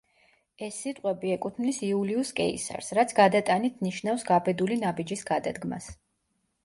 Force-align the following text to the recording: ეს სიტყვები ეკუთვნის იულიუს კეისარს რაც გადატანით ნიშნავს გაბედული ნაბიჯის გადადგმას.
ეს 0.67 0.77
სიტყვები 0.85 1.33
ეკუთვნის 1.33 1.81
იულიუს 1.87 2.31
კეისარს 2.39 2.89
რაც 2.99 3.15
გადატანით 3.19 3.85
ნიშნავს 3.89 4.27
გაბედული 4.31 4.79
ნაბიჯის 4.87 5.27
გადადგმას. 5.33 5.93